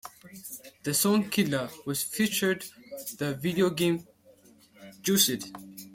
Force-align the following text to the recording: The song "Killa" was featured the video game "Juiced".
The 0.81 0.95
song 0.95 1.29
"Killa" 1.29 1.69
was 1.85 2.01
featured 2.01 2.65
the 3.19 3.35
video 3.35 3.69
game 3.69 4.07
"Juiced". 5.03 5.51